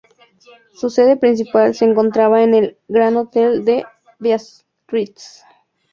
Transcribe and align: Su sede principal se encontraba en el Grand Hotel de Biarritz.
Su 0.73 0.89
sede 0.89 1.15
principal 1.15 1.75
se 1.75 1.85
encontraba 1.85 2.41
en 2.41 2.55
el 2.55 2.77
Grand 2.87 3.15
Hotel 3.17 3.63
de 3.63 3.85
Biarritz. 4.17 5.45